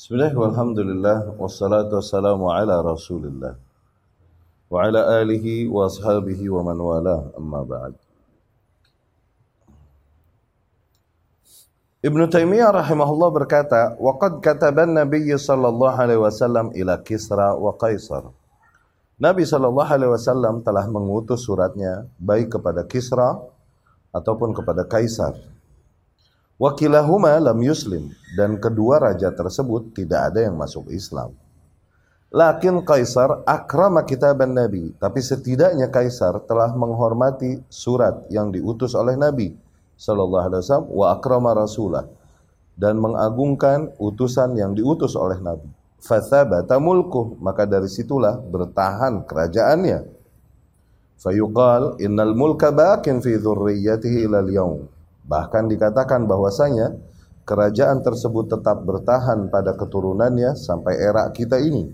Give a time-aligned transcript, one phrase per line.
[0.00, 3.52] Bismillah walhamdulillah wassalatu wassalamu ala rasulillah.
[4.72, 7.28] Wa ala alihi wa ashabihi wa man wala.
[7.36, 8.00] Amma ba'd.
[12.00, 18.24] Ibnu Taimiyah rahimahullah berkata, "Waqad kataba an-nabiy sallallahu alaihi wasallam ila Kisra wa Kaisar."
[19.20, 23.36] Nabi sallallahu alaihi wasallam telah mengutus suratnya baik kepada Kisra
[24.16, 25.59] ataupun kepada Kaisar.
[26.60, 31.32] Wakilahuma lam yuslim dan kedua raja tersebut tidak ada yang masuk Islam.
[32.28, 39.56] Lakin Kaisar akrama kitaban Nabi, tapi setidaknya Kaisar telah menghormati surat yang diutus oleh Nabi
[39.96, 42.04] sallallahu alaihi wasallam wa akrama rasulah
[42.76, 45.64] dan mengagungkan utusan yang diutus oleh Nabi.
[46.04, 50.04] Fathabata mulkuh, maka dari situlah bertahan kerajaannya.
[51.16, 54.99] Fayuqal innal mulka bakin fi dzurriyyatihi ilal yaum.
[55.30, 56.98] Bahkan dikatakan bahwasanya
[57.46, 61.86] kerajaan tersebut tetap bertahan pada keturunannya sampai era kita ini.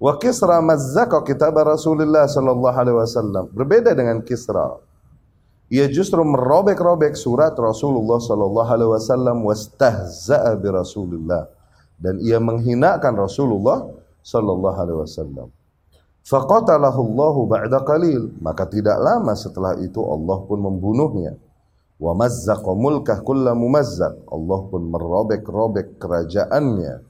[0.00, 3.44] Wa Kisra mazzaka kitab Rasulullah sallallahu alaihi wasallam.
[3.52, 4.80] Berbeda dengan Kisra
[5.72, 11.48] ia justru merobek-robek surat Rasulullah sallallahu alaihi wasallam wastahza'a bi Rasulillah
[11.96, 13.88] dan ia menghinakan Rasulullah
[14.20, 15.48] sallallahu alaihi wasallam.
[16.24, 21.36] Faqatalahu Allah ba'da qalil, maka tidak lama setelah itu Allah pun membunuhnya.
[21.98, 27.06] Wa mazzaqa mulkah kulla mumazzaq, Allah pun merobek-robek kerajaannya.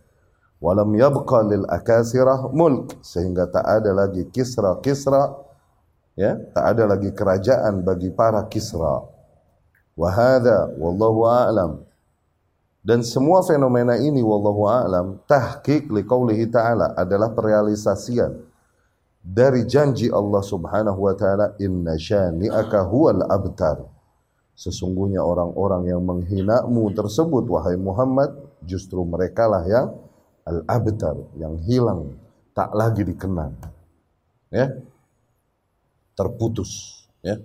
[0.61, 5.45] Walam yabqa lil akasirah mulk, sehingga tak ada lagi kisra-kisra
[6.15, 9.03] ya tak ada lagi kerajaan bagi para Kisra.
[9.95, 11.87] Wahada wallahu a'lam.
[12.85, 18.45] Dan semua fenomena ini wallahu a'lam tahqiq liqaulihi ta'ala adalah perealisasian
[19.25, 23.94] dari janji Allah Subhanahu wa taala inna syani'aka huwal abtar
[24.55, 28.31] sesungguhnya orang-orang yang menghinamu tersebut wahai Muhammad
[28.63, 29.95] justru merekalah yang
[30.47, 32.15] al-abtar yang hilang
[32.55, 33.51] tak lagi dikenal.
[34.55, 34.71] Ya.
[36.15, 37.43] Terputus ya.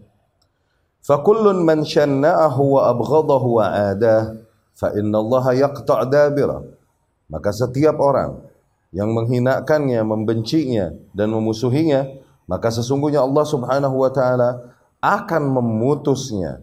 [1.02, 4.38] Fakullun man syanna'ahu wa abghadahu wa adah
[4.78, 6.62] fa innallaha yaqta' dabira
[7.25, 8.46] maka setiap orang
[8.94, 12.06] yang menghinakannya membencinya dan memusuhinya
[12.46, 14.50] maka sesungguhnya Allah Subhanahu wa taala
[15.02, 16.62] akan memutusnya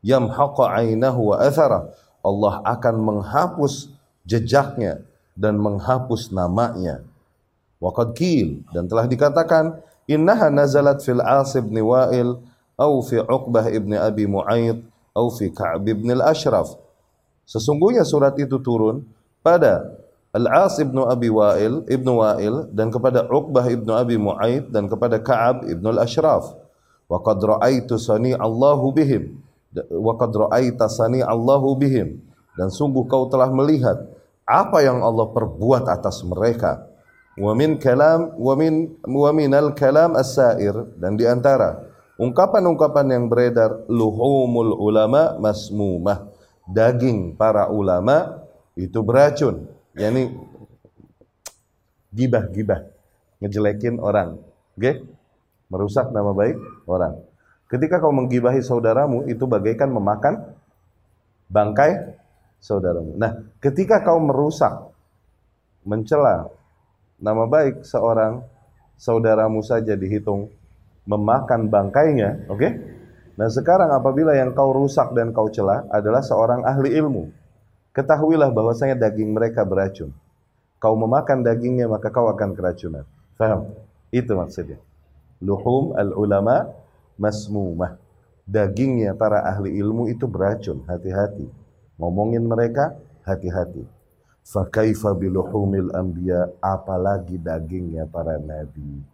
[0.00, 3.92] yamhaqa ainahu wa athara Allah akan menghapus
[4.28, 5.00] jejaknya
[5.36, 7.00] dan menghapus namanya
[7.80, 9.80] waqad qil dan telah dikatakan
[10.10, 12.36] innaha nazalat fil As ibn Wa'il
[12.76, 14.82] au fi Uqbah ibn Abi Mu'ayyid
[15.14, 16.74] au fi Ka'b ibn al-Ashraf.
[17.46, 19.04] Sesungguhnya surat itu turun
[19.42, 20.00] pada
[20.30, 25.66] Al-As ibn Abi Wa'il, ibn Wa'il dan kepada Uqbah ibn Abi Mu'ayyid dan kepada Ka'ab
[25.66, 26.54] ibn al-Ashraf.
[27.10, 29.42] Wa qad ra'aitu sani Allahu bihim.
[29.74, 30.90] Wa qad ra'aita
[31.26, 32.18] Allahu bihim.
[32.58, 33.96] Dan sungguh kau telah melihat
[34.42, 36.90] apa yang Allah perbuat atas mereka.
[37.38, 40.74] Wa min kalam wa min wa minal kalam as-sair.
[40.98, 41.86] Dan di antara
[42.18, 46.26] ungkapan-ungkapan yang beredar luhumul ulama masmumah.
[46.70, 49.70] Daging para ulama itu beracun.
[49.94, 50.34] Yakni
[52.10, 52.90] gibah-gibah
[53.38, 54.38] ngejelekin orang.
[54.74, 54.82] Oke?
[54.82, 54.94] Okay?
[55.70, 56.58] merusak nama baik
[56.90, 57.29] orang
[57.70, 60.52] ketika kau menggibahi saudaramu itu bagaikan memakan
[61.46, 62.18] bangkai
[62.58, 64.90] saudaramu nah ketika kau merusak
[65.86, 66.50] mencela
[67.16, 68.44] nama baik seorang
[69.00, 70.52] saudaramu saja dihitung
[71.08, 72.60] memakan bangkainya, oke?
[72.60, 72.72] Okay?
[73.40, 77.32] Nah sekarang apabila yang kau rusak dan kau celah adalah seorang ahli ilmu,
[77.96, 80.12] ketahuilah bahwasanya daging mereka beracun.
[80.76, 83.04] Kau memakan dagingnya maka kau akan keracunan.
[83.40, 83.72] Faham?
[84.12, 84.80] Itu maksudnya.
[85.40, 86.68] Luhum al-ulama
[87.20, 88.00] masmumah.
[88.48, 90.82] Dagingnya para ahli ilmu itu beracun.
[90.88, 91.46] Hati-hati.
[92.00, 92.96] Ngomongin mereka,
[93.28, 93.84] hati-hati.
[94.40, 99.04] Fakaifa biluhumil anbiya apalagi dagingnya para nabi.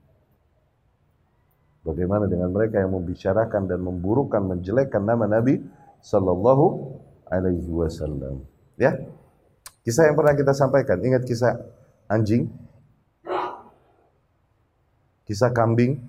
[1.87, 5.63] Bagaimana dengan mereka yang membicarakan dan memburukan, menjelekkan nama Nabi
[6.03, 6.99] Sallallahu
[7.31, 8.43] Alaihi Wasallam.
[8.75, 9.07] Ya,
[9.87, 10.99] kisah yang pernah kita sampaikan.
[10.99, 11.63] Ingat kisah
[12.11, 12.51] anjing,
[15.31, 16.03] kisah kambing.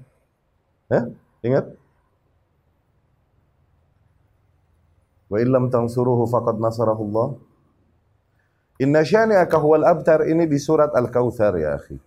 [0.89, 1.13] Ya,
[1.45, 1.77] ingat?
[5.27, 7.35] Wa illam tansuruhu faqad nasarahullah.
[8.79, 11.97] Inna syani'aka huwal abtar ini di surat Al-Kautsar ya akhi.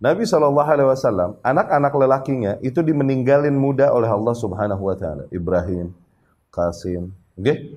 [0.00, 5.28] Nabi SAW, anak-anak lelakinya itu dimeninggalin muda oleh Allah Subhanahu wa taala.
[5.28, 5.92] Ibrahim,
[6.48, 7.76] Qasim, okay?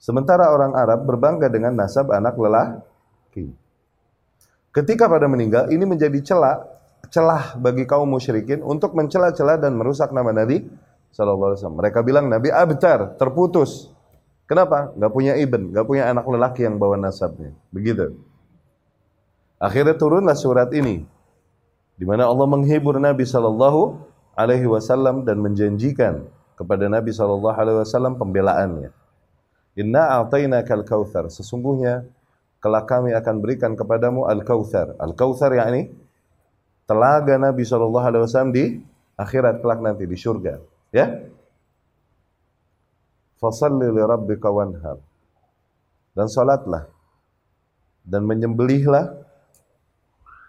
[0.00, 3.52] Sementara orang Arab berbangga dengan nasab anak lelaki.
[4.72, 6.56] Ketika pada meninggal, ini menjadi celah
[7.10, 10.64] celah bagi kaum musyrikin untuk mencela-cela dan merusak nama Nabi
[11.14, 11.78] sallallahu alaihi wasallam.
[11.78, 13.90] Mereka bilang Nabi abtar, terputus.
[14.50, 14.90] Kenapa?
[14.98, 17.54] Gak punya ibn, gak punya anak lelaki yang bawa nasabnya.
[17.70, 18.18] Begitu.
[19.62, 21.06] Akhirnya turunlah surat ini,
[22.00, 24.00] di mana Allah menghibur Nabi Shallallahu
[24.32, 26.24] Alaihi Wasallam dan menjanjikan
[26.56, 28.88] kepada Nabi Shallallahu Alaihi Wasallam pembelaannya.
[29.76, 31.28] Inna a'tayna kal kautsar.
[31.28, 32.08] Sesungguhnya
[32.64, 34.96] kelak kami akan berikan kepadamu al kautsar.
[34.96, 35.92] Al kautsar yakni
[36.88, 38.64] telaga Nabi Shallallahu Alaihi Wasallam di
[39.20, 40.69] akhirat kelak nanti di surga.
[40.90, 41.30] Ya.
[43.38, 44.98] Fasalli li rabbika wanhar.
[46.12, 46.90] Dan salatlah
[48.04, 49.14] dan menyembelihlah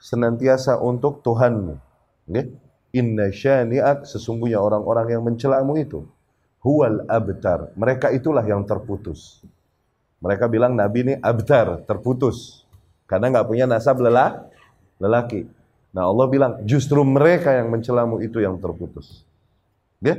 [0.01, 1.77] senantiasa untuk Tuhanmu.
[2.25, 2.49] Okay?
[2.97, 6.03] Inna syani'ak sesungguhnya orang-orang yang mencelamu itu
[6.65, 7.71] huwal abtar.
[7.77, 9.45] Mereka itulah yang terputus.
[10.21, 12.67] Mereka bilang Nabi ini abtar, terputus.
[13.09, 14.45] Karena nggak punya nasab lelah,
[15.01, 15.47] lelaki.
[15.91, 19.25] Nah Allah bilang justru mereka yang mencelamu itu yang terputus.
[20.01, 20.17] Ya?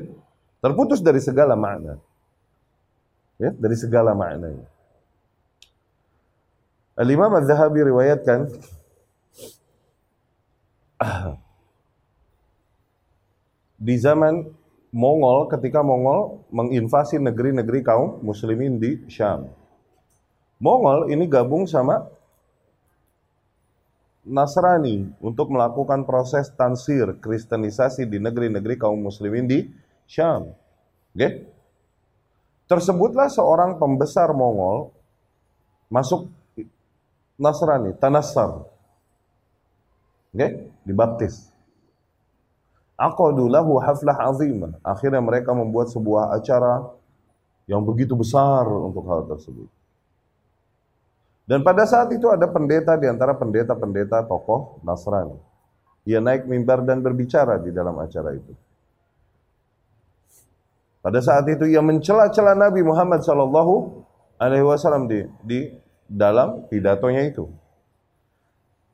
[0.62, 1.98] Terputus dari segala makna.
[3.36, 4.70] Ya, dari segala maknanya.
[6.94, 8.46] Al-Imam Az-Zahabi riwayatkan
[13.86, 14.46] di zaman
[14.92, 19.48] Mongol ketika Mongol menginvasi negeri-negeri kaum muslimin di Syam.
[20.62, 22.06] Mongol ini gabung sama
[24.22, 29.66] Nasrani untuk melakukan proses tansir kristenisasi di negeri-negeri kaum muslimin di
[30.06, 30.54] Syam.
[31.10, 31.50] Oke?
[32.70, 34.94] Tersebutlah seorang pembesar Mongol
[35.90, 36.30] masuk
[37.34, 38.62] Nasrani, Tanassar.
[40.30, 40.70] Oke?
[40.86, 41.50] Dibaptis.
[42.94, 44.78] Aqadu lahu haflah azimah.
[44.86, 46.86] Akhirnya mereka membuat sebuah acara
[47.66, 49.81] yang begitu besar untuk hal tersebut.
[51.42, 55.34] Dan pada saat itu ada pendeta di antara pendeta-pendeta tokoh Nasrani.
[56.06, 58.54] Ia naik mimbar dan berbicara di dalam acara itu.
[61.02, 64.06] Pada saat itu ia mencela-cela Nabi Muhammad Shallallahu
[64.38, 65.60] Alaihi Wasallam di di
[66.06, 67.50] dalam pidatonya itu.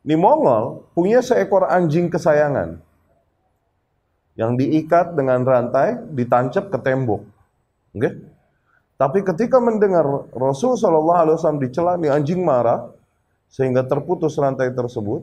[0.01, 2.81] Di Mongol punya seekor anjing kesayangan
[4.39, 7.27] yang diikat dengan rantai, ditancap ke tembok.
[7.93, 8.15] Okay?
[8.99, 10.03] Tapi ketika mendengar
[10.35, 12.91] Rasul Shallallahu Alaihi Wasallam dicela, nih anjing marah
[13.47, 15.23] sehingga terputus rantai tersebut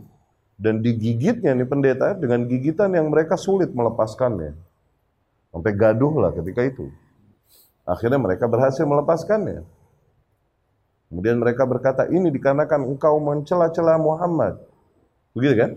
[0.55, 4.55] dan digigitnya nih pendeta dengan gigitan yang mereka sulit melepaskannya.
[5.51, 6.87] Sampai gaduh lah ketika itu.
[7.83, 9.67] Akhirnya mereka berhasil melepaskannya.
[11.11, 14.57] Kemudian mereka berkata, ini dikarenakan engkau mencela-cela Muhammad.
[15.37, 15.71] Begitu kan?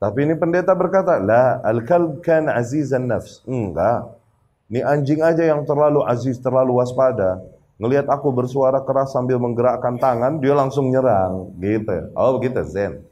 [0.00, 3.44] Tapi ini pendeta berkata, La al-kalb kan azizan nafs.
[3.44, 4.23] Enggak.
[4.72, 7.40] Ini anjing aja yang terlalu aziz, terlalu waspada.
[7.76, 11.52] Ngelihat aku bersuara keras sambil menggerakkan tangan, dia langsung nyerang.
[11.60, 12.14] Gitu.
[12.16, 13.04] Oh begitu, Zen.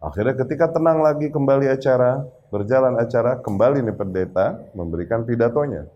[0.00, 5.90] Akhirnya ketika tenang lagi kembali acara, berjalan acara, kembali nih pendeta memberikan pidatonya.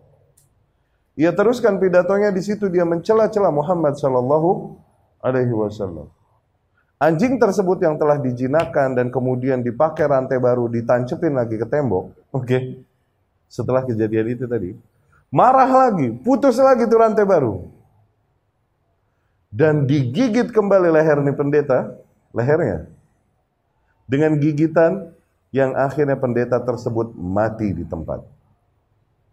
[1.15, 4.75] Ia teruskan pidatonya di situ dia mencela-cela Muhammad Shallallahu
[5.23, 6.11] Alaihi Wasallam.
[6.99, 12.11] Anjing tersebut yang telah dijinakan dan kemudian dipakai rantai baru ditancepin lagi ke tembok.
[12.35, 12.43] Oke.
[12.43, 12.61] Okay.
[13.47, 14.75] Setelah kejadian itu tadi.
[15.33, 17.65] Marah lagi, putus lagi tuh rantai baru.
[19.51, 21.95] Dan digigit kembali leher nih pendeta,
[22.35, 22.91] lehernya.
[24.05, 25.15] Dengan gigitan
[25.55, 28.19] yang akhirnya pendeta tersebut mati di tempat.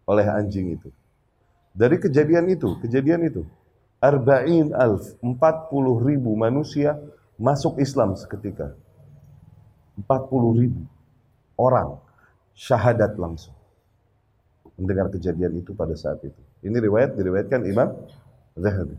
[0.06, 0.88] Oleh anjing itu.
[1.74, 3.42] Dari kejadian itu, kejadian itu.
[4.02, 5.34] Arba'in alf, 40
[6.02, 6.98] ribu manusia
[7.38, 8.74] masuk Islam seketika.
[9.98, 10.82] 40 ribu
[11.58, 11.98] orang
[12.54, 13.54] syahadat langsung.
[14.80, 16.40] Mendengar kejadian itu pada saat itu.
[16.64, 17.92] Ini riwayat diriwayatkan Imam
[18.56, 18.96] Zahabi.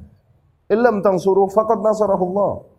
[0.70, 2.74] Illam tangsuru faqad nasarahullah.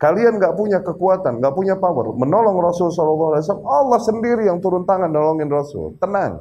[0.00, 3.68] Kalian nggak punya kekuatan, nggak punya power, menolong Rasul Shallallahu Alaihi Wasallam.
[3.68, 5.92] Allah sendiri yang turun tangan nolongin Rasul.
[6.00, 6.40] Tenang.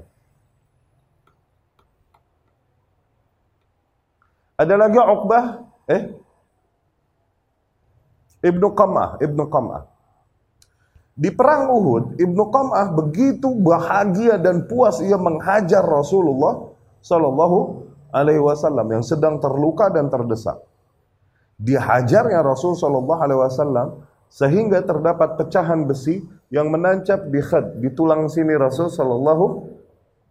[4.55, 5.43] Ada lagi Uqbah,
[5.91, 6.03] eh
[8.43, 9.83] Ibnu Qam'ah, Ibnu Qam'ah.
[11.19, 16.71] Di perang Uhud, Ibnu Qam'ah begitu bahagia dan puas ia menghajar Rasulullah
[17.03, 20.63] Shallallahu Alaihi Wasallam yang sedang terluka dan terdesak.
[21.59, 23.87] Dihajarnya Rasul Shallallahu Alaihi Wasallam
[24.31, 26.23] sehingga terdapat pecahan besi
[26.55, 29.45] yang menancap di khad di tulang sini Rasul Shallallahu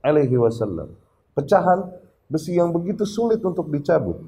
[0.00, 0.88] Alaihi Wasallam.
[1.36, 1.84] Pecahan
[2.32, 4.24] besi yang begitu sulit untuk dicabut,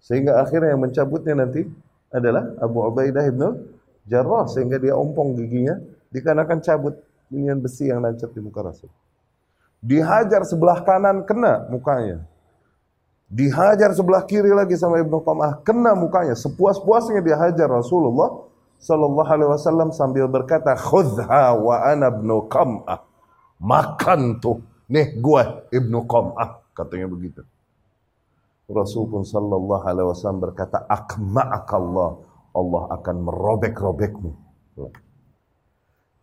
[0.00, 1.68] sehingga akhirnya yang mencabutnya nanti
[2.08, 3.75] adalah Abu Ubaidah ibn
[4.06, 5.76] Jarrah sehingga dia ompong giginya
[6.14, 6.94] dikarenakan cabut
[7.34, 8.90] inian besi yang nancap di muka Rasul.
[9.82, 12.22] Dihajar sebelah kanan kena mukanya.
[13.26, 16.38] Dihajar sebelah kiri lagi sama Ibnu Qamah kena mukanya.
[16.38, 18.46] Sepuas-puasnya dihajar Rasulullah
[18.78, 23.02] sallallahu alaihi wasallam sambil berkata khudha wa ana ibnu Qamah.
[23.58, 24.62] Makan tuh.
[24.86, 27.42] Nih gua Ibnu Qamah katanya begitu.
[28.66, 32.25] Rasul pun sallallahu alaihi wasallam berkata, "Akma'akallah."
[32.56, 34.32] Allah akan merobek-robekmu.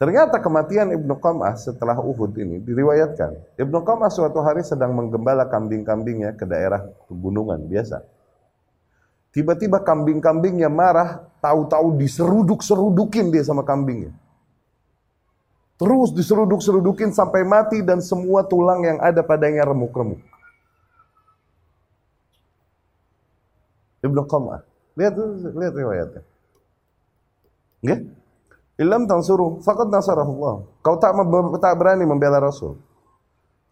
[0.02, 3.56] Ternyata kematian Ibnu Qam'ah setelah Uhud ini diriwayatkan.
[3.62, 8.04] Ibnu Qam'ah suatu hari sedang menggembala kambing-kambingnya ke daerah pegunungan biasa.
[9.32, 14.12] Tiba-tiba kambing-kambingnya marah, tahu-tahu diseruduk-serudukin dia sama kambingnya.
[15.80, 20.20] Terus diseruduk-serudukin sampai mati dan semua tulang yang ada padanya remuk-remuk.
[24.04, 24.73] Ibnu Qam'ah.
[24.94, 25.14] Lihat
[25.58, 26.22] lihat riwayatnya.
[27.84, 28.00] Nggih?
[28.82, 30.82] Ilam tansuru faqad nasarahullah.
[30.82, 31.14] Kau tak,
[31.62, 32.78] tak berani membela Rasul.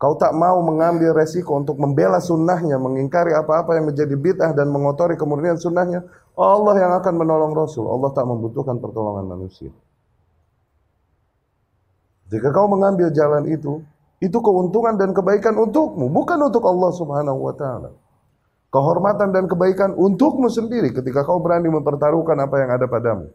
[0.01, 5.13] Kau tak mau mengambil resiko untuk membela sunnahnya, mengingkari apa-apa yang menjadi bid'ah dan mengotori
[5.13, 6.01] kemurnian sunnahnya.
[6.33, 7.85] Allah yang akan menolong Rasul.
[7.85, 9.69] Allah tak membutuhkan pertolongan manusia.
[12.33, 13.85] Jika kau mengambil jalan itu,
[14.21, 17.89] itu keuntungan dan kebaikan untukmu, bukan untuk Allah Subhanahu wa taala.
[18.71, 23.27] Kehormatan dan kebaikan untukmu sendiri ketika kau berani mempertaruhkan apa yang ada padamu.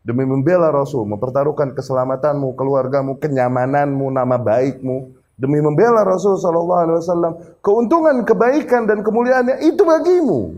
[0.00, 7.32] Demi membela Rasul, mempertaruhkan keselamatanmu, keluargamu, kenyamananmu, nama baikmu, demi membela Rasul sallallahu alaihi wasallam,
[7.60, 10.56] keuntungan, kebaikan dan kemuliaannya itu bagimu.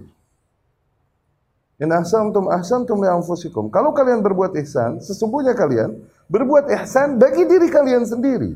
[1.82, 3.66] In ahsantum ahsantum li anfusikum.
[3.72, 5.98] Kalau kalian berbuat ihsan, sesungguhnya kalian
[6.30, 8.54] berbuat ihsan bagi diri kalian sendiri.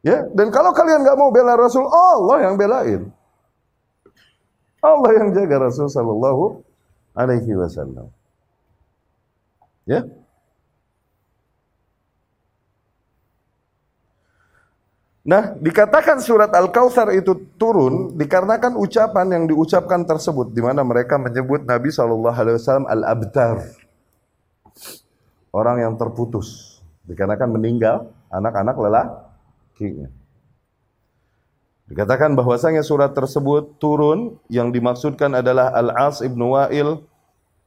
[0.00, 3.12] Ya, dan kalau kalian nggak mau bela Rasul, Allah yang belain.
[4.80, 6.64] Allah yang jaga Rasul sallallahu
[7.12, 8.08] alaihi wasallam.
[9.84, 10.08] Ya,
[15.20, 21.60] Nah, dikatakan surat Al-Kautsar itu turun dikarenakan ucapan yang diucapkan tersebut di mana mereka menyebut
[21.68, 23.62] Nabi Shallallahu alaihi wasallam al-abtar.
[25.52, 28.74] Orang yang terputus dikarenakan meninggal anak-anak
[29.80, 30.08] lelakinya.
[31.90, 37.02] Dikatakan bahwasanya surat tersebut turun yang dimaksudkan adalah Al-As ibnu Wa'il,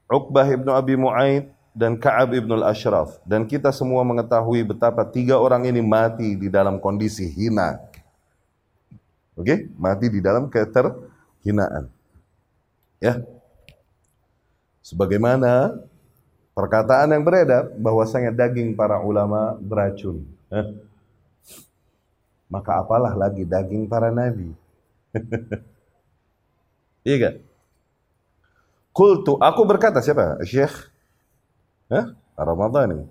[0.07, 3.19] Uqbah ibnu Abi Mu'aid, dan Ka'ab ibn al-Ashraf.
[3.27, 7.81] Dan kita semua mengetahui betapa tiga orang ini mati di dalam kondisi hina.
[9.33, 9.57] Oke, okay?
[9.75, 11.89] mati di dalam keterhinaan.
[13.01, 13.19] Ya.
[14.85, 15.73] Sebagaimana
[16.53, 20.23] perkataan yang beredar bahwasanya daging para ulama beracun.
[20.53, 20.92] Eh?
[22.53, 24.53] Maka apalah lagi daging para nabi.
[27.09, 27.35] iya kan?
[28.93, 30.37] Kultu, aku berkata siapa?
[30.45, 30.93] Syekh?
[32.37, 33.05] Ramadan ini.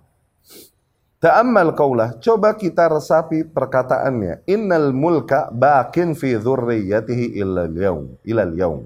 [1.23, 4.43] Ta'ammal kaulah, coba kita resapi perkataannya.
[4.47, 8.83] Innal mulka bakin fi dzurriyyatihi ilal yaum, ilal yaum.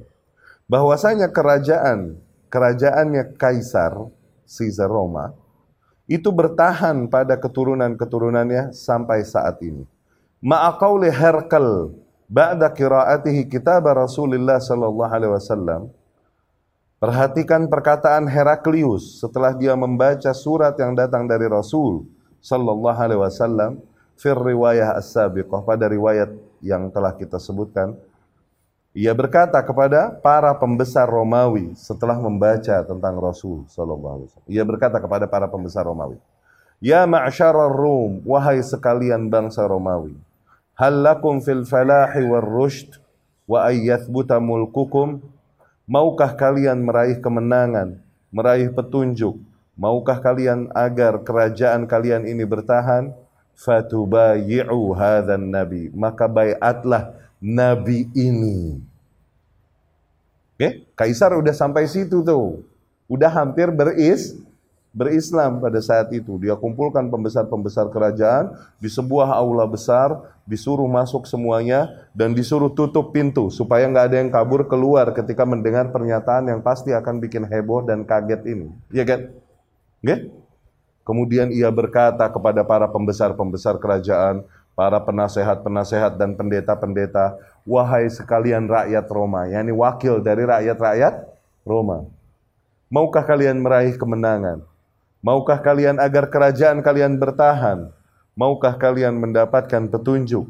[0.68, 2.20] Bahwasanya kerajaan,
[2.52, 4.12] kerajaannya Kaisar,
[4.44, 5.32] Caesar Roma,
[6.04, 9.88] itu bertahan pada keturunan-keturunannya sampai saat ini.
[10.45, 11.97] Ma'aqauli Herkel
[12.28, 15.88] ba'da qiraatihi kitab Rasulullah sallallahu alaihi wasallam
[16.97, 22.09] Perhatikan perkataan Heraklius setelah dia membaca surat yang datang dari Rasul
[22.40, 23.85] sallallahu alaihi wasallam
[24.16, 26.33] fir riwayah as-sabiqah pada riwayat
[26.64, 27.93] yang telah kita sebutkan.
[28.97, 34.49] Ia berkata kepada para pembesar Romawi setelah membaca tentang Rasul sallallahu alaihi wasallam.
[34.49, 36.16] Ia berkata kepada para pembesar Romawi,
[36.81, 40.16] "Ya ma'syarar Rum, wahai sekalian bangsa Romawi,
[40.76, 43.00] hal lakum fil falahi war rushd
[43.49, 45.25] wa ayyathbuta mulkukum
[45.87, 48.02] Maukah kalian meraih kemenangan,
[48.35, 49.38] meraih petunjuk?
[49.78, 53.14] Maukah kalian agar kerajaan kalian ini bertahan?
[53.54, 55.95] Fatubayi'u hadhan nabi.
[55.95, 58.83] Maka bayatlah nabi ini.
[60.59, 60.73] Oke, okay?
[60.99, 62.66] Kaisar udah sampai situ tuh.
[63.06, 64.35] Udah hampir beris
[64.97, 66.41] berislam pada saat itu.
[66.41, 70.17] Dia kumpulkan pembesar-pembesar kerajaan di sebuah aula besar,
[70.49, 75.93] disuruh masuk semuanya dan disuruh tutup pintu supaya nggak ada yang kabur keluar ketika mendengar
[75.93, 78.73] pernyataan yang pasti akan bikin heboh dan kaget ini.
[78.88, 79.21] Iya kan?
[80.00, 80.21] Nggak?
[81.07, 84.43] Kemudian ia berkata kepada para pembesar-pembesar kerajaan,
[84.75, 91.15] para penasehat-penasehat dan pendeta-pendeta, wahai sekalian rakyat Roma, yakni wakil dari rakyat-rakyat
[91.62, 92.07] Roma.
[92.91, 94.62] Maukah kalian meraih kemenangan?
[95.26, 97.90] Maukah kalian agar kerajaan kalian bertahan?
[98.38, 100.47] Maukah kalian mendapatkan petunjuk?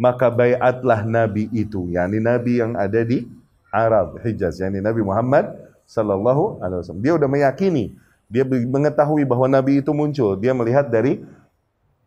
[0.00, 3.28] Maka bayatlah nabi itu, yakni nabi yang ada di
[3.68, 5.52] Arab, Hijaz, yakni Nabi Muhammad
[5.84, 7.04] sallallahu alaihi wasallam.
[7.04, 7.84] Dia sudah meyakini,
[8.32, 10.40] dia mengetahui bahwa nabi itu muncul.
[10.40, 11.20] Dia melihat dari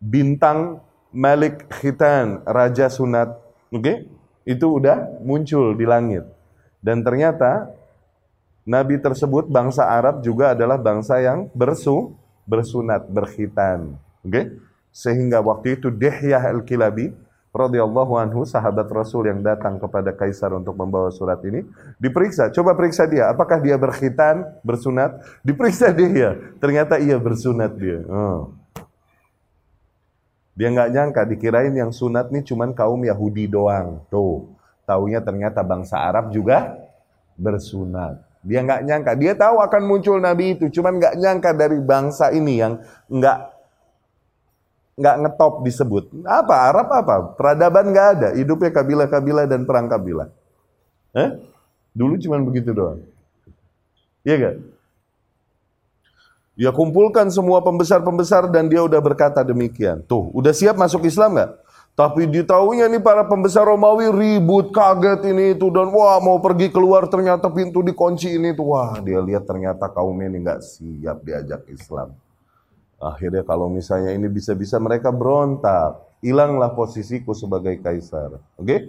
[0.02, 0.82] bintang
[1.14, 3.30] Malik Khitan, raja sunat,
[3.70, 3.84] oke?
[3.84, 3.98] Okay?
[4.42, 6.26] Itu udah muncul di langit.
[6.82, 7.77] Dan ternyata
[8.68, 12.12] Nabi tersebut bangsa Arab juga adalah bangsa yang bersu
[12.44, 13.96] bersunat, berkhitan.
[14.28, 14.28] Oke?
[14.28, 14.46] Okay?
[14.92, 17.16] Sehingga waktu itu Dihyah al-Kilabi,
[17.58, 21.66] radhiyallahu anhu sahabat Rasul yang datang kepada kaisar untuk membawa surat ini
[21.98, 28.54] diperiksa coba periksa dia apakah dia berkhitan bersunat diperiksa dia ternyata iya bersunat dia oh.
[30.54, 34.54] dia nggak nyangka dikirain yang sunat nih cuman kaum Yahudi doang tuh
[34.86, 36.78] taunya ternyata bangsa Arab juga
[37.34, 42.32] bersunat dia nggak nyangka dia tahu akan muncul nabi itu cuman nggak nyangka dari bangsa
[42.32, 42.80] ini yang
[43.12, 43.58] nggak
[44.98, 46.10] nggak ngetop disebut.
[46.26, 47.38] Apa Arab apa?
[47.38, 48.30] Peradaban nggak ada.
[48.34, 50.34] Hidupnya kabilah-kabilah dan perang kabilah.
[51.14, 51.38] Eh?
[51.94, 53.06] Dulu cuma begitu doang.
[54.26, 54.56] Iya gak?
[56.58, 60.02] Dia kumpulkan semua pembesar-pembesar dan dia udah berkata demikian.
[60.02, 61.52] Tuh, udah siap masuk Islam nggak?
[61.98, 67.10] Tapi ditahunya nih para pembesar Romawi ribut, kaget ini itu dan wah mau pergi keluar
[67.10, 68.70] ternyata pintu dikunci ini tuh.
[68.70, 72.14] Wah, dia lihat ternyata kaum ini nggak siap diajak Islam.
[73.02, 76.06] Akhirnya kalau misalnya ini bisa-bisa mereka berontak.
[76.22, 78.42] Hilanglah posisiku sebagai kaisar.
[78.58, 78.62] Oke?
[78.62, 78.80] Okay?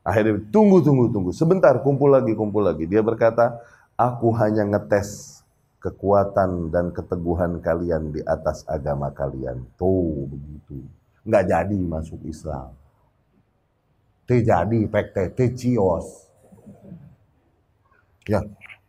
[0.00, 1.36] Akhirnya tunggu, tunggu, tunggu.
[1.36, 2.88] Sebentar, kumpul lagi, kumpul lagi.
[2.88, 3.60] Dia berkata,
[4.00, 5.40] aku hanya ngetes
[5.80, 9.60] kekuatan dan keteguhan kalian di atas agama kalian.
[9.76, 10.99] Tuh, begitu.
[11.30, 12.74] Nggak jadi masuk Islam.
[14.26, 16.26] Terjadi, pekte, tecios.
[18.26, 18.42] Ya,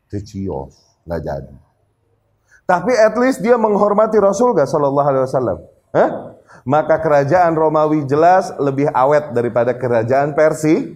[0.09, 0.73] tecios.
[1.05, 1.55] Nggak jadi.
[2.65, 5.57] Tapi at least dia menghormati Rasul gak Sallallahu Alaihi Wasallam.
[5.91, 6.09] Hah?
[6.63, 10.87] Maka kerajaan Romawi jelas lebih awet daripada kerajaan Persia.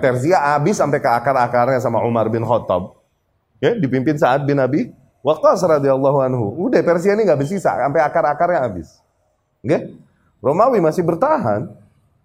[0.00, 2.98] Persia habis sampai ke akar-akarnya sama Umar bin Khattab.
[3.60, 6.44] Ya, dipimpin saat bin Abi Waqqas radhiyallahu anhu.
[6.56, 8.88] Udah Persia ini nggak bersisa sampai akar-akarnya habis.
[9.60, 9.92] Ya?
[10.40, 11.68] Romawi masih bertahan.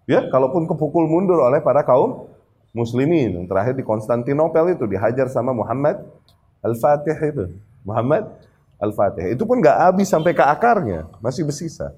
[0.08, 2.28] Ya, kalaupun kepukul mundur oleh para kaum
[2.76, 3.42] muslimin.
[3.42, 6.02] Yang terakhir di Konstantinopel itu dihajar sama Muhammad
[6.60, 7.44] Al-Fatih itu.
[7.86, 8.26] Muhammad
[8.76, 9.32] Al-Fatihah.
[9.32, 11.96] Itu pun nggak habis sampai ke akarnya, masih bersisa.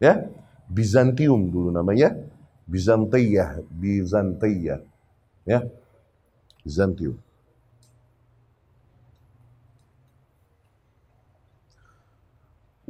[0.00, 0.28] Ya,
[0.68, 2.16] Bizantium dulu namanya,
[2.68, 4.80] Bizantiyah, Bizantiyah.
[5.48, 5.64] Ya,
[6.64, 7.16] Bizantium.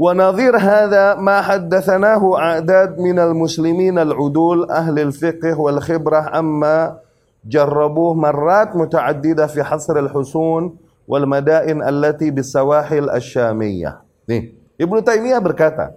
[0.00, 7.04] ونظير هذا ما حدثناه أعداد من المسلمين العدول أهل الفقه والخبرة أما
[7.44, 10.76] جربوه مرات متعددة في حصر الحصون
[11.08, 14.00] والمدائن التي بالسواحل الشامية
[14.80, 15.92] ابن تيمية berkata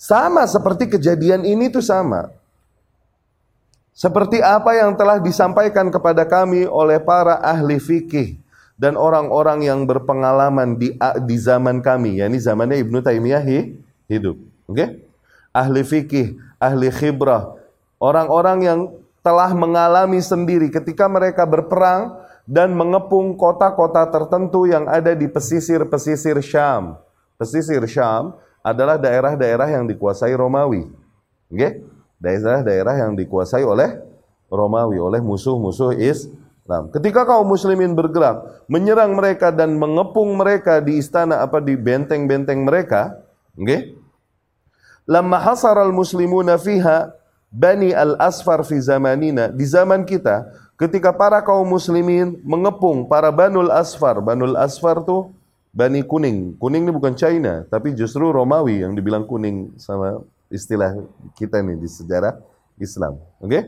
[0.00, 2.32] sama seperti kejadian ini tuh sama
[3.94, 8.42] Seperti apa yang telah disampaikan kepada kami oleh para ahli fikih
[8.74, 13.44] dan orang-orang yang berpengalaman di di zaman kami, yakni zamannya Ibnu Taimiyah
[14.10, 14.36] hidup.
[14.66, 14.74] Oke?
[14.74, 14.88] Okay?
[15.54, 17.54] Ahli fikih, ahli khibrah,
[18.02, 18.80] orang-orang yang
[19.22, 27.00] telah mengalami sendiri ketika mereka berperang dan mengepung kota-kota tertentu yang ada di pesisir-pesisir Syam.
[27.40, 30.84] Pesisir Syam adalah daerah-daerah yang dikuasai Romawi.
[31.48, 31.80] Okay?
[32.20, 33.96] Daerah-daerah yang dikuasai oleh
[34.52, 35.96] Romawi, oleh musuh-musuh
[36.64, 36.88] Islam.
[36.88, 43.20] Ketika kaum muslimin bergerak, menyerang mereka dan mengepung mereka di istana apa di benteng-benteng mereka,
[43.52, 43.92] okay?
[45.04, 47.12] Lama hasar al-muslimuna fiha
[47.52, 50.48] bani al-asfar fi zamanina, di zaman kita,
[50.80, 54.24] ketika para kaum muslimin mengepung para Banul Asfar.
[54.24, 55.36] Banul Asfar tuh
[55.68, 56.56] Bani Kuning.
[56.56, 60.96] Kuning ini bukan China, tapi justru Romawi yang dibilang kuning sama istilah
[61.36, 62.40] kita nih di sejarah
[62.80, 63.20] Islam.
[63.36, 63.52] Oke?
[63.52, 63.62] Okay?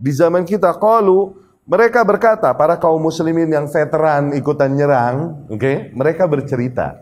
[0.00, 5.61] Di zaman kita qalu mereka berkata para kaum muslimin yang veteran ikutan nyerang, oke?
[5.61, 5.75] Okay?
[5.93, 6.97] Mereka bercerita.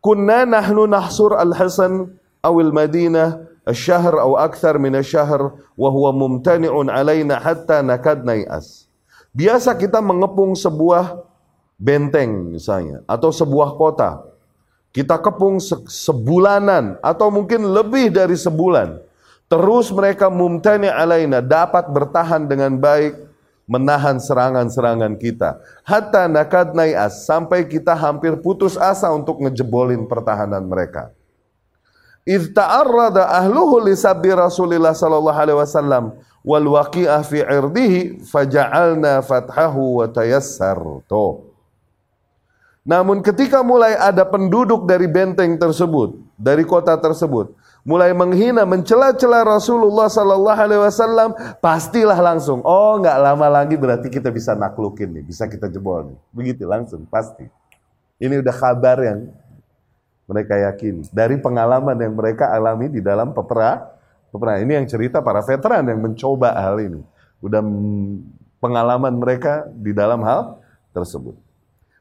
[0.00, 7.82] Kunna nahnu nahsur al-Hasan awil Madinah الشهر أو أكثر من الشهر وهو ممتنع علينا حتى
[7.82, 8.86] نكاد نيأس.
[9.36, 11.20] Biasa kita mengepung sebuah
[11.76, 14.24] benteng misalnya atau sebuah kota.
[14.96, 18.96] Kita kepung se sebulanan atau mungkin lebih dari sebulan.
[19.51, 23.19] Terus mereka mumtani alaina dapat bertahan dengan baik
[23.67, 25.59] menahan serangan-serangan kita.
[25.83, 31.11] Hatta nakad nai'as sampai kita hampir putus asa untuk ngejebolin pertahanan mereka.
[32.23, 36.15] Idh ta'arrada ahluhu li sabbi Rasulillah sallallahu alaihi wasallam
[36.47, 40.79] wal waqi'ah fi irdihi faja'alna fathahu wa tayassar.
[41.11, 41.51] Tuh.
[42.87, 50.05] Namun ketika mulai ada penduduk dari benteng tersebut, dari kota tersebut, mulai menghina, mencela-cela Rasulullah
[50.05, 55.49] sallallahu alaihi wasallam, pastilah langsung, oh nggak lama lagi berarti kita bisa naklukin nih, bisa
[55.49, 56.19] kita jebol nih.
[56.29, 57.45] Begitu langsung, pasti.
[58.21, 59.19] Ini udah kabar yang
[60.29, 63.81] mereka yakin dari pengalaman yang mereka alami di dalam peperang.
[64.31, 67.01] Peperang ini yang cerita para veteran yang mencoba hal ini.
[67.43, 67.59] Udah
[68.61, 70.61] pengalaman mereka di dalam hal
[70.95, 71.35] tersebut.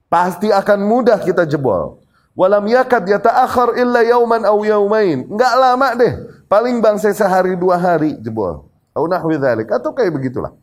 [0.07, 1.99] Pasti akan mudah kita jebol.
[2.39, 5.27] Walam yakad yata'akhir illa yauman aw yaumain.
[5.27, 6.13] Enggak lama deh.
[6.47, 8.71] Paling bangsa sehari dua hari jebol.
[8.95, 10.55] Au nahwi dzalik atau kayak begitulah.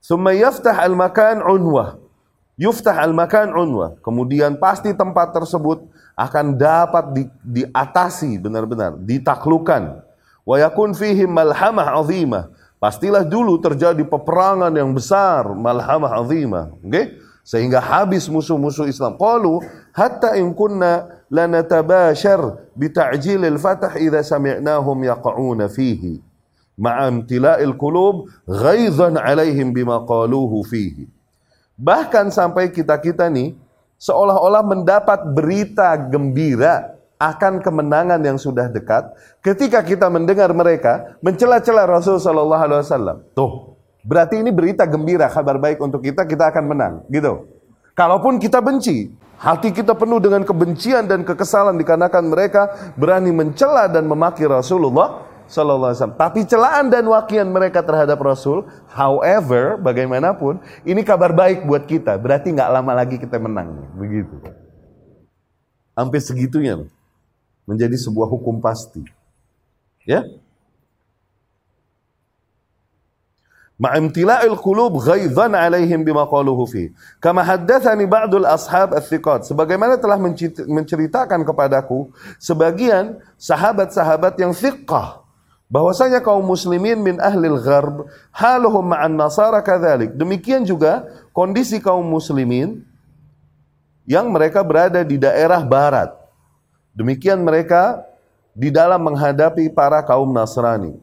[0.00, 2.00] Summa yaftah al-makan unwah.
[2.60, 3.96] Yuftah al-makan unwah.
[4.04, 5.80] Kemudian pasti tempat tersebut
[6.12, 10.04] akan dapat di, diatasi benar-benar, ditaklukkan.
[10.44, 12.52] Wa yakun fihi malhamah azimah.
[12.76, 16.68] Pastilah dulu terjadi peperangan yang besar, malhamah azimah.
[16.84, 17.16] Okay?
[17.44, 19.16] Sehingga habis musuh-musuh Islam.
[19.16, 19.64] Qalu
[20.00, 26.24] hatta in kunna lanatabashar bita'jil al-fatah idza sami'nahum yaqa'una fihi.
[26.80, 31.04] Ma'a imtila'il qulub ghaizan 'alaihim bima qaluhu fihi.
[31.76, 33.52] Bahkan sampai kita-kita nih
[34.00, 39.12] seolah-olah mendapat berita gembira akan kemenangan yang sudah dekat
[39.44, 43.16] ketika kita mendengar mereka mencela-cela Rasul Shallallahu Alaihi Wasallam.
[43.36, 47.44] Tuh, berarti ini berita gembira, kabar baik untuk kita, kita akan menang, gitu.
[47.92, 54.04] Kalaupun kita benci, hati kita penuh dengan kebencian dan kekesalan dikarenakan mereka berani mencela dan
[54.04, 56.20] memaki Rasulullah Sallallahu Alaihi Wasallam.
[56.20, 58.62] Tapi celaan dan wakian mereka terhadap Rasul,
[58.94, 62.14] however, bagaimanapun, ini kabar baik buat kita.
[62.20, 64.38] Berarti nggak lama lagi kita menang, begitu.
[65.98, 66.78] Sampai segitunya,
[67.66, 69.02] menjadi sebuah hukum pasti.
[70.06, 70.22] Ya,
[73.80, 76.92] ma'imtila'il qulub ghaizan alaihim bima qaluhu fi.
[77.16, 79.48] Kama haddatsani ba'dul ashab ats-thiqat.
[79.48, 80.20] Sebagaimana telah
[80.68, 85.24] menceritakan kepadaku sebagian sahabat-sahabat yang thiqah
[85.72, 88.04] bahwasanya kaum muslimin min ahlil gharb
[88.36, 90.12] haluhum ma'an nasara kadzalik.
[90.12, 92.84] Demikian juga kondisi kaum muslimin
[94.04, 96.12] yang mereka berada di daerah barat.
[96.92, 98.02] Demikian mereka
[98.50, 100.98] di dalam menghadapi para kaum Nasrani.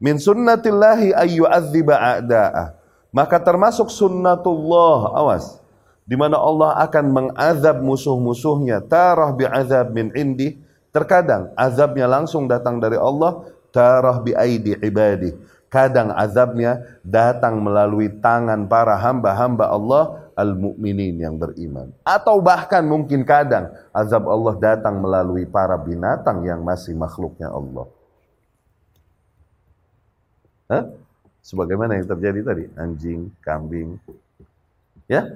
[0.00, 2.72] Min sunnatillahi ayyu'adziba a'da'ah.
[3.12, 5.60] Maka termasuk sunnatullah, awas,
[6.08, 10.56] di mana Allah akan mengazab musuh-musuhnya tarah bi'azab min indi
[10.90, 15.30] terkadang azabnya langsung datang dari Allah tarah bi aidi ibadi.
[15.70, 21.94] Kadang azabnya datang melalui tangan para hamba-hamba Allah al-mu'minin yang beriman.
[22.02, 27.86] Atau bahkan mungkin kadang azab Allah datang melalui para binatang yang masih makhluknya Allah.
[30.70, 30.86] Hah?
[31.42, 33.98] Sebagaimana yang terjadi tadi, anjing, kambing.
[35.10, 35.34] Ya,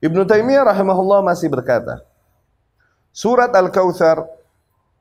[0.00, 2.00] Ibnu Taimiyah rahimahullah masih berkata,
[3.12, 4.24] surat Al-Kautsar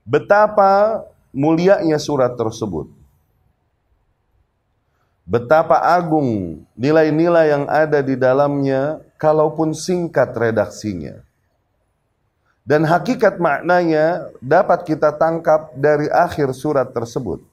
[0.04, 2.99] betapa mulianya surat tersebut.
[5.30, 11.22] Betapa agung nilai-nilai yang ada di dalamnya kalaupun singkat redaksinya.
[12.66, 17.46] Dan hakikat maknanya dapat kita tangkap dari akhir surat tersebut.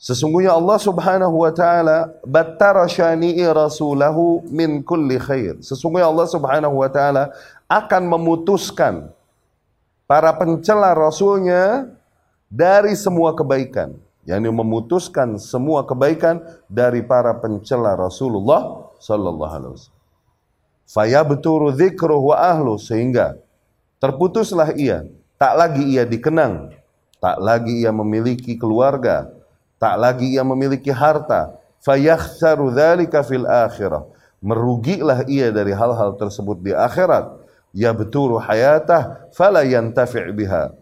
[0.00, 5.60] Sesungguhnya Allah Subhanahu wa taala battara syani'i rasulahu min kulli khair.
[5.60, 7.28] Sesungguhnya Allah Subhanahu wa taala
[7.68, 9.12] akan memutuskan
[10.08, 11.92] para pencela rasulnya
[12.48, 13.96] dari semua kebaikan.
[14.24, 20.02] Yakni memutuskan semua kebaikan dari para pencela Rasulullah sallallahu alaihi wasallam.
[20.84, 23.40] Fayabturu dzikruhu wa ahlu sehingga
[24.00, 25.08] terputuslah ia,
[25.40, 26.76] tak lagi ia dikenang,
[27.20, 29.32] tak lagi ia memiliki keluarga,
[29.80, 31.56] tak lagi ia memiliki harta.
[31.84, 34.08] Fayakhsaru dzalika fil akhirah.
[34.44, 37.40] Merugilah ia dari hal-hal tersebut di akhirat.
[37.72, 40.72] Ya beturu hayatah fala yantafi' biha.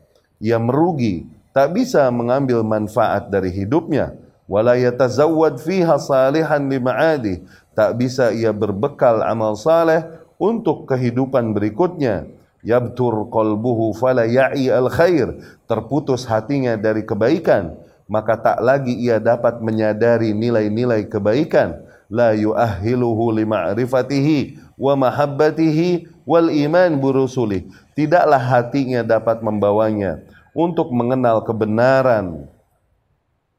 [0.43, 4.17] Ia merugi tak bisa mengambil manfaat dari hidupnya.
[4.51, 7.41] Wala yatazawwad fiha salihan lima'adi
[7.73, 10.05] tak bisa ia berbekal amal saleh
[10.37, 12.29] untuk kehidupan berikutnya.
[12.63, 17.75] Yabtur qalbuhu fala ya'i al khair terputus hatinya dari kebaikan.
[18.11, 21.81] Maka tak lagi ia dapat menyadari nilai-nilai kebaikan.
[22.13, 27.67] La yu'ahhiluhu lima'rifatihi wa mahabbatihi wal iman burusuli
[27.99, 32.49] tidaklah hatinya dapat membawanya untuk mengenal kebenaran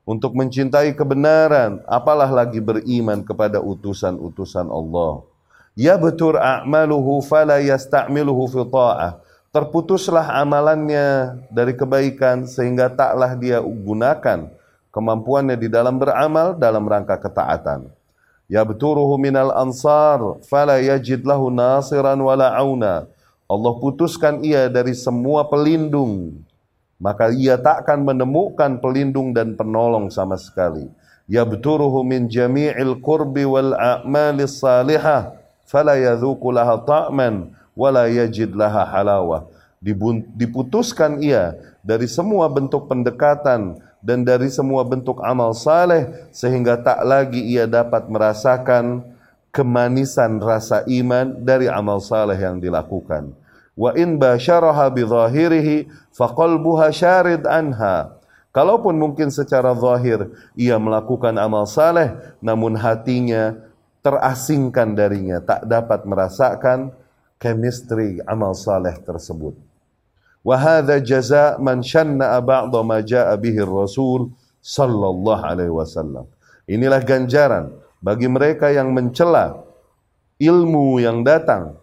[0.04, 5.26] untuk mencintai kebenaran apalah lagi beriman kepada utusan-utusan Allah
[5.74, 9.12] ya betul a'maluhu fala yasta'miluhu fi ta'ah
[9.54, 14.50] terputuslah amalannya dari kebaikan sehingga taklah dia gunakan
[14.90, 17.86] kemampuannya di dalam beramal dalam rangka ketaatan.
[18.50, 23.06] Ya beturuhu minal ansar fala yajid lahu nasiran wala auna.
[23.46, 26.42] Allah putuskan ia dari semua pelindung
[27.04, 30.88] maka ia takkan menemukan pelindung dan penolong sama sekali.
[31.28, 35.36] Ya beturuhu min jami'il qurbi wal a'malis salihah
[35.68, 39.44] fala yadhuku laha ta'man wala yajid laha halawah.
[40.40, 47.44] Diputuskan ia dari semua bentuk pendekatan dan dari semua bentuk amal saleh sehingga tak lagi
[47.44, 49.04] ia dapat merasakan
[49.52, 53.43] kemanisan rasa iman dari amal saleh yang dilakukan.
[53.74, 58.18] Wa in basyaraha bi zahirihi faqalbuha syarid anha.
[58.54, 63.58] Kalaupun mungkin secara zahir ia melakukan amal saleh namun hatinya
[64.06, 66.94] terasingkan darinya, tak dapat merasakan
[67.42, 69.58] chemistry amal saleh tersebut.
[70.46, 74.30] Wa hadza jaza' man shanna ba'dha ma ja'a bihi Rasul
[74.62, 76.30] sallallahu alaihi wasallam.
[76.70, 79.64] Inilah ganjaran bagi mereka yang mencela
[80.38, 81.80] ilmu yang datang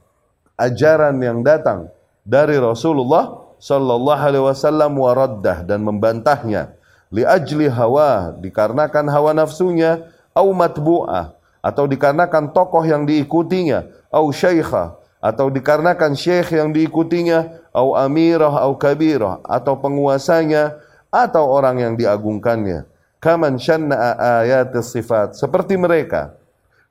[0.61, 1.89] ajaran yang datang
[2.21, 6.77] dari Rasulullah sallallahu alaihi wasallam waraddah dan membantahnya.
[7.11, 14.95] Li ajli hawa dikarenakan hawa nafsunya au matbu'ah atau dikarenakan tokoh yang diikutinya au syaikha
[15.21, 22.87] atau dikarenakan syekh yang diikutinya au amirah au kabirah atau penguasanya atau orang yang diagungkannya.
[23.21, 26.41] Kaman syanna ayat sifat seperti mereka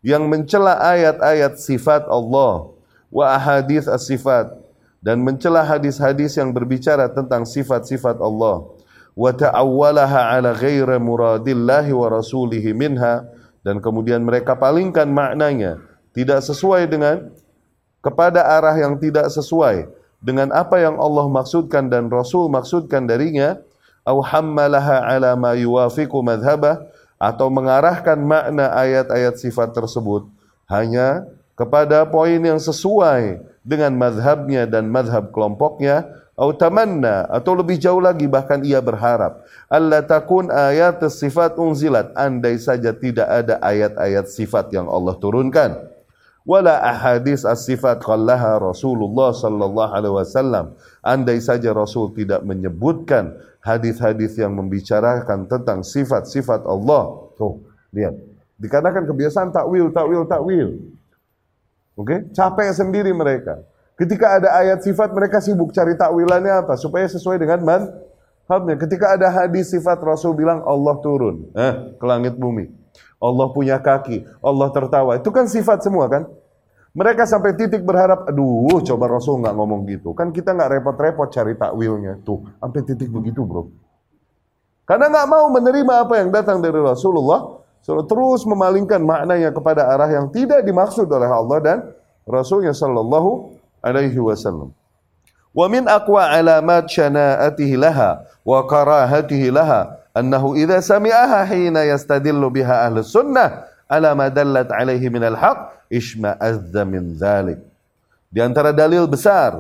[0.06, 2.70] yang mencela ayat-ayat sifat Allah
[3.10, 4.54] wa ahadits as-sifat
[5.00, 8.68] dan mencela hadis-hadis yang berbicara tentang sifat-sifat Allah.
[9.18, 12.08] Wa ta'awwalaha ala ghairi muradillahi wa
[12.78, 13.28] minha
[13.66, 15.84] dan kemudian mereka palingkan maknanya
[16.16, 17.28] tidak sesuai dengan
[18.00, 19.92] kepada arah yang tidak sesuai
[20.24, 23.60] dengan apa yang Allah maksudkan dan Rasul maksudkan darinya.
[24.08, 26.82] Au hammalaha ala ma yuwafiqu madhhabah
[27.20, 30.26] atau mengarahkan makna ayat-ayat sifat tersebut
[30.72, 31.28] hanya
[31.60, 36.08] kepada poin yang sesuai dengan madhabnya dan madhab kelompoknya
[36.40, 42.96] atau atau lebih jauh lagi bahkan ia berharap Allah takun ayat sifat unzilat andai saja
[42.96, 45.76] tidak ada ayat-ayat sifat yang Allah turunkan
[46.50, 50.74] wala ahadis as-sifat qallaha Rasulullah sallallahu alaihi wasallam.
[51.06, 57.30] Andai saja Rasul tidak menyebutkan hadis-hadis yang membicarakan tentang sifat-sifat Allah.
[57.38, 57.62] Tuh,
[57.94, 58.18] lihat.
[58.60, 60.70] Dikarenakan kebiasaan takwil, takwil, takwil.
[62.00, 62.20] Oke, okay?
[62.32, 63.60] capek sendiri mereka.
[64.00, 68.80] Ketika ada ayat sifat mereka sibuk cari takwilannya apa supaya sesuai dengan madhabnya.
[68.80, 72.72] Ketika ada hadis sifat Rasul bilang Allah turun eh, ke langit bumi.
[73.20, 75.20] Allah punya kaki, Allah tertawa.
[75.20, 76.24] Itu kan sifat semua kan?
[76.96, 80.16] Mereka sampai titik berharap, aduh coba Rasul nggak ngomong gitu.
[80.16, 82.24] Kan kita nggak repot-repot cari takwilnya.
[82.24, 83.68] Tuh, sampai titik begitu bro.
[84.88, 90.10] Karena nggak mau menerima apa yang datang dari Rasulullah, so, terus memalingkan maknanya kepada arah
[90.10, 91.78] yang tidak dimaksud oleh Allah dan
[92.30, 94.70] Rasulnya Sallallahu Alaihi Wasallam.
[95.50, 102.86] Wa min aqwa alamat syana'atihi laha wa karahatihi laha annahu idza sami'aha hina yastadillu biha
[102.86, 107.58] ahlus sunnah ala ma dallat alaihi minal haq isma'azza min dzalik.
[108.30, 109.58] Di antara dalil besar,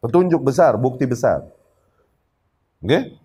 [0.00, 1.44] petunjuk besar, bukti besar.
[2.80, 3.19] Oke?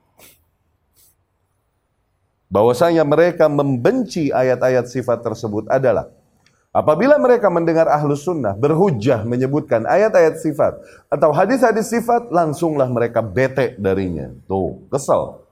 [2.56, 6.08] Bahwasanya mereka membenci ayat-ayat sifat tersebut adalah
[6.72, 10.80] apabila mereka mendengar ahlus sunnah berhujah menyebutkan ayat-ayat sifat
[11.12, 14.32] atau hadis-hadis sifat, langsunglah mereka bete darinya.
[14.48, 15.44] Tuh, kesel.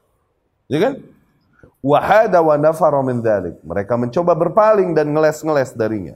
[0.71, 0.93] Ya kan?
[1.83, 3.59] Wahada wa nafara min dhalik.
[3.67, 6.15] Mereka mencoba berpaling dan ngeles-ngeles darinya.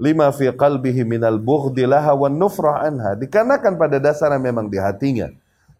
[0.00, 3.12] Lima fi qalbihi minal bughdi laha wa nufrah anha.
[3.12, 5.28] Dikarenakan pada dasarnya memang di hatinya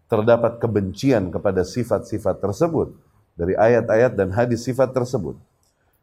[0.04, 3.07] terdapat kebencian kepada sifat-sifat tersebut
[3.38, 5.38] dari ayat-ayat dan hadis sifat tersebut.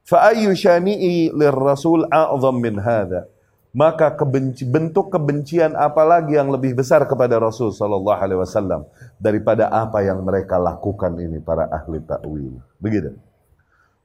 [0.07, 3.27] Fa ayyu syani'i lirrasul a'zam min hadha?
[3.75, 8.87] Maka kebenci, bentuk kebencian apa lagi yang lebih besar kepada Rasul sallallahu alaihi wasallam
[9.19, 12.55] daripada apa yang mereka lakukan ini para ahli takwil.
[12.79, 13.19] Begitu.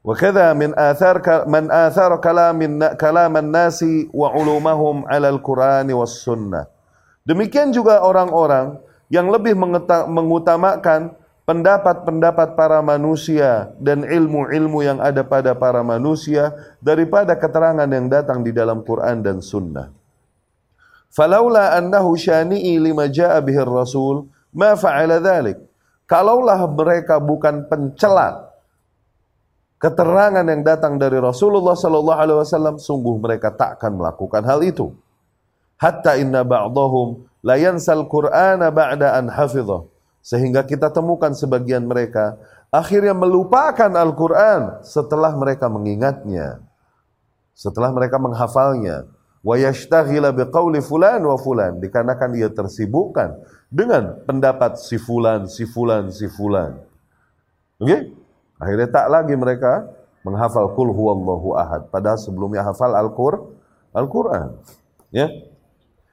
[0.02, 6.66] Wa kadza min athar man athar kalamin kalaman nasi wa ulumahum 'ala al-Qur'an was sunnah.
[7.22, 8.74] Demikian juga orang-orang
[9.06, 11.14] yang lebih mengutamakan
[11.50, 18.54] pendapat-pendapat para manusia dan ilmu-ilmu yang ada pada para manusia daripada keterangan yang datang di
[18.54, 19.90] dalam Quran dan Sunnah.
[21.10, 25.58] Falaula annahu syani'i lima ja'a bihir rasul ma fa'ala dhalik.
[26.06, 28.54] Kalaulah mereka bukan pencela
[29.82, 34.94] keterangan yang datang dari Rasulullah sallallahu alaihi wasallam, sungguh mereka takkan melakukan hal itu.
[35.82, 39.89] Hatta inna ba'dahum la yansal Qur'ana ba'da an hafidhah
[40.20, 42.36] sehingga kita temukan sebagian mereka
[42.68, 46.62] akhirnya melupakan Al-Quran setelah mereka mengingatnya.
[47.56, 49.04] Setelah mereka menghafalnya.
[49.40, 50.32] Wa yashtaghila
[50.80, 51.36] fulan wa.
[51.80, 53.36] Dikarenakan ia tersibukkan
[53.68, 56.76] dengan pendapat si fulan, si fulan, si fulan.
[57.80, 57.88] Oke?
[57.88, 58.00] Okay?
[58.60, 59.88] Akhirnya tak lagi mereka
[60.20, 61.88] menghafal kul huwallahu ahad.
[61.88, 63.56] Padahal sebelumnya hafal Al-Qur'an.
[63.90, 64.54] Al-Quran.
[65.10, 65.26] Ya.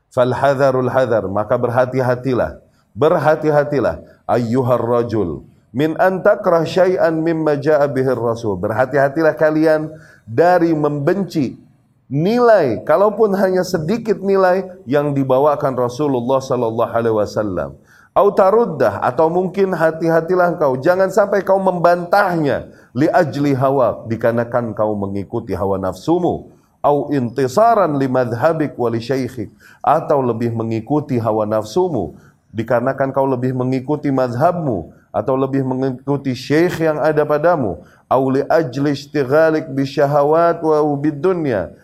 [0.10, 1.30] Fal hadharul hadar.
[1.30, 2.58] Maka berhati-hatilah
[2.98, 8.58] berhati-hatilah ayyuhar rajul min antakrah syai'an mimma ja'a bihir rasul.
[8.58, 9.94] Berhati-hatilah kalian
[10.26, 11.62] dari membenci
[12.10, 17.78] nilai kalaupun hanya sedikit nilai yang dibawakan Rasulullah sallallahu alaihi wasallam.
[18.18, 25.54] Au atau mungkin hati-hatilah engkau jangan sampai kau membantahnya li ajli hawa dikarenakan kau mengikuti
[25.54, 26.50] hawa nafsumu
[26.82, 29.54] au intisaran li madhhabik wa li syaikhik
[29.86, 32.18] atau lebih mengikuti hawa nafsumu
[32.52, 37.82] dikarenakan kau lebih mengikuti mazhabmu atau lebih mengikuti syekh yang ada padamu.
[38.08, 40.80] Au li ajli istighalik bi syahawat wa
[41.12, 41.76] dunya.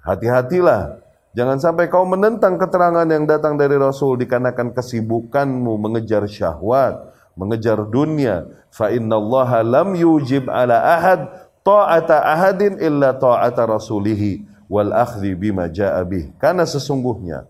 [0.00, 1.00] Hati-hatilah.
[1.36, 8.50] Jangan sampai kau menentang keterangan yang datang dari Rasul dikarenakan kesibukanmu mengejar syahwat mengejar dunia.
[8.74, 11.30] Fa innallaha lam yujib ala ahad
[11.62, 16.34] ta'ata ahadin illa ta'ata rasulihi wal akhdhi bima ja'a bih.
[16.42, 17.46] Karena sesungguhnya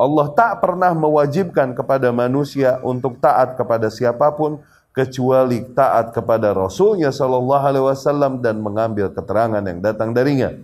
[0.00, 4.56] Allah tak pernah mewajibkan kepada manusia untuk taat kepada siapa pun
[4.96, 10.56] kecuali taat kepada Rasulnya Shallallahu Alaihi Wasallam dan mengambil keterangan yang datang darinya.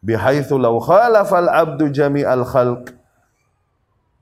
[0.00, 2.96] Bihaitsu law khalafal abdu jami'al khalq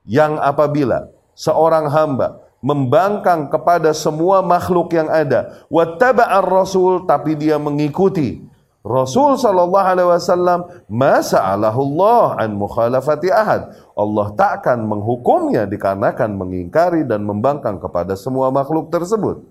[0.03, 1.07] yang apabila
[1.39, 8.43] seorang hamba membangkang kepada semua makhluk yang ada wattaba'ar rasul tapi dia mengikuti
[8.89, 13.69] Rasul sallallahu alaihi wasallam masa'alahu Allah an mukhalafati ahad.
[13.93, 19.45] Allah takkan menghukumnya dikarenakan mengingkari dan membangkang kepada semua makhluk tersebut.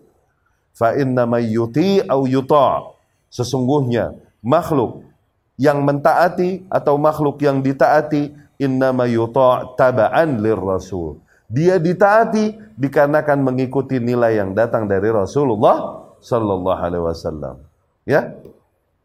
[0.75, 2.83] Fa inna may yuti au yuta.
[3.31, 5.07] Sesungguhnya makhluk
[5.55, 11.23] yang mentaati atau makhluk yang ditaati inna may yuta taba'an lir rasul.
[11.47, 17.63] Dia ditaati dikarenakan mengikuti nilai yang datang dari Rasulullah sallallahu alaihi wasallam.
[18.03, 18.35] Ya,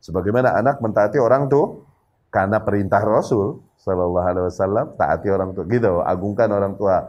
[0.03, 1.79] Sebagaimana anak mentaati orang tua
[2.27, 7.07] karena perintah Rasul Shallallahu Alaihi Wasallam taati orang tua gitu agungkan orang tua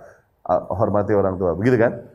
[0.70, 2.06] hormati orang tua begitu kan?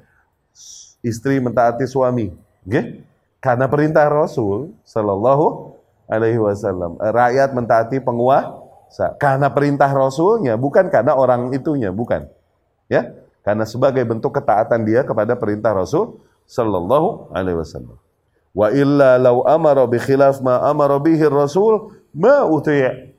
[1.04, 2.32] Istri mentaati suami
[2.64, 3.04] okay?
[3.44, 5.76] karena perintah Rasul Shallallahu
[6.08, 9.20] Alaihi Wasallam eh, rakyat mentaati penguasa.
[9.20, 12.24] Karena perintah Rasulnya bukan karena orang itunya bukan
[12.88, 13.20] ya?
[13.44, 18.00] Karena sebagai bentuk ketaatan dia kepada perintah Rasul Shallallahu Alaihi Wasallam
[18.54, 23.14] Wa illa law amara bi khilaf ma amara bihi rasul ma uti'.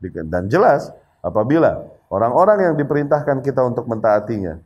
[0.00, 4.60] Dan jelas apabila orang-orang yang diperintahkan kita untuk mentaatinya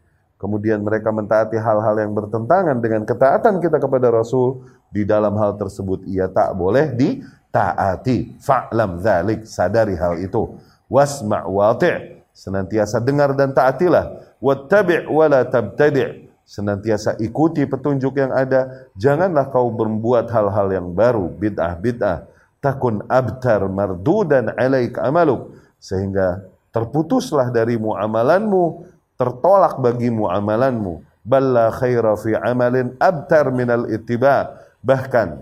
[0.45, 4.61] kemudian mereka mentaati hal-hal yang bertentangan dengan ketaatan kita kepada Rasul
[4.93, 8.37] di dalam hal tersebut ia tak boleh ditaati.
[8.45, 10.53] Fa'lam dzalik sadari hal itu.
[10.93, 14.37] Wasma' wati' senantiasa dengar dan taatilah.
[14.37, 18.89] Wattabi' wala tabtadi' senantiasa ikuti petunjuk yang ada.
[18.95, 22.29] Janganlah kau berbuat hal-hal yang baru bid'ah-bid'ah.
[22.61, 25.57] Takun abtar mardudan alaik amaluk.
[25.81, 28.89] Sehingga terputuslah dari muamalanmu
[29.21, 34.61] tertolak bagi muamalanmu balla khaira fi amalin abtar minal ittiba.
[34.85, 35.41] Bahkan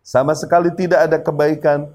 [0.00, 1.88] sama sekali tidak ada kebaikan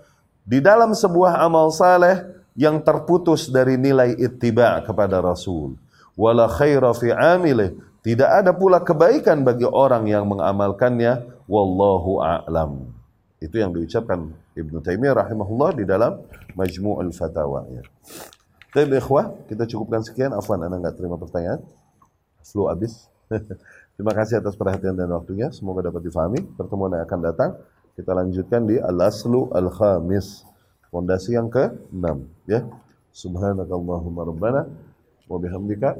[0.47, 2.23] di dalam sebuah amal saleh
[2.57, 5.75] yang terputus dari nilai ittiba kepada Rasul.
[6.17, 11.27] Wala khaira fi amilih tidak ada pula kebaikan bagi orang yang mengamalkannya.
[11.43, 12.87] Wallahu a'lam.
[13.43, 16.23] Itu yang diucapkan Ibnu Taimiyah rahimahullah di dalam
[16.55, 17.67] Majmu'ul Fatawa.
[17.67, 17.83] Ya.
[18.71, 20.31] Tapi ikhwah, kita cukupkan sekian.
[20.31, 21.59] Afwan, Anda nggak terima pertanyaan.
[22.47, 23.11] Flu habis.
[23.99, 25.51] Terima kasih atas perhatian dan waktunya.
[25.51, 26.47] Semoga dapat difahami.
[26.55, 27.59] Pertemuan yang akan datang,
[27.99, 30.47] kita lanjutkan di Al-Aslu Al-Khamis.
[30.87, 32.23] Fondasi yang ke-6.
[32.47, 32.63] Ya.
[33.11, 34.61] Subhanakallahumma rabbana
[35.27, 35.99] wa bihamdika